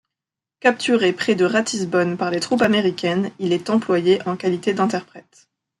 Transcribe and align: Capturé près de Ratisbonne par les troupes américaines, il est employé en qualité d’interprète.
Capturé 0.61 1.13
près 1.13 1.35
de 1.35 1.45
Ratisbonne 1.45 2.17
par 2.17 2.31
les 2.31 2.39
troupes 2.39 2.63
américaines, 2.63 3.29
il 3.37 3.53
est 3.53 3.69
employé 3.69 4.19
en 4.27 4.35
qualité 4.35 4.73
d’interprète. 4.73 5.47